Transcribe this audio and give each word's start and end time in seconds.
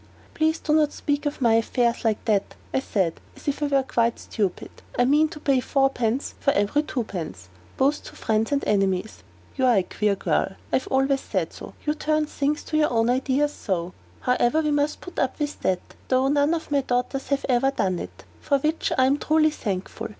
"Please 0.33 0.59
not 0.67 0.89
to 0.89 0.97
speak 0.97 1.27
of 1.27 1.41
my 1.41 1.53
affairs 1.53 2.03
like 2.03 2.25
that," 2.25 2.55
I 2.73 2.79
said, 2.79 3.21
as 3.35 3.47
if 3.47 3.61
I 3.61 3.67
were 3.67 3.83
quite 3.83 4.17
stupid; 4.17 4.71
"I 4.97 5.05
mean 5.05 5.27
to 5.27 5.39
pay 5.39 5.59
fourpence 5.59 6.33
for 6.39 6.49
every 6.53 6.81
twopence 6.81 7.49
both 7.77 8.03
to 8.05 8.15
friends 8.15 8.51
and 8.51 8.63
enemies." 8.65 9.21
"You 9.55 9.65
are 9.67 9.75
a 9.77 9.83
queer 9.83 10.15
girl; 10.15 10.55
I 10.73 10.77
have 10.77 10.87
always 10.87 11.21
said 11.21 11.53
so. 11.53 11.75
You 11.85 11.93
turn 11.93 12.25
things 12.25 12.63
to 12.63 12.77
your 12.77 12.89
own 12.91 13.11
ideas 13.11 13.53
so. 13.53 13.93
However, 14.21 14.61
we 14.61 14.71
must 14.71 15.01
put 15.01 15.19
up 15.19 15.37
with 15.37 15.59
that, 15.61 15.81
though 16.07 16.29
none 16.29 16.55
of 16.55 16.71
my 16.71 16.81
daughters 16.81 17.27
have 17.27 17.45
ever 17.47 17.69
done 17.69 17.99
it; 17.99 18.23
for 18.39 18.57
which 18.57 18.91
I 18.97 19.05
am 19.05 19.19
truly 19.19 19.51
thankful. 19.51 20.07